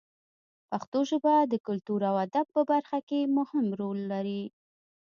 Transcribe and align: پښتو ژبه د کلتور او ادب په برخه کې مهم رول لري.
پښتو 0.69 0.99
ژبه 1.09 1.33
د 1.51 1.53
کلتور 1.67 2.01
او 2.09 2.15
ادب 2.25 2.45
په 2.55 2.61
برخه 2.71 2.99
کې 3.09 3.19
مهم 3.37 3.65
رول 3.79 3.99
لري. 4.11 4.43